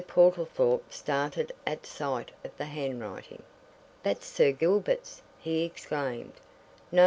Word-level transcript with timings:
Portlethorpe 0.07 0.91
started 0.91 1.51
at 1.63 1.85
sight 1.85 2.31
of 2.43 2.57
the 2.57 2.65
handwriting. 2.65 3.43
"That's 4.01 4.25
Sir 4.25 4.51
Gilbert's!" 4.51 5.21
he 5.37 5.63
exclaimed. 5.63 6.33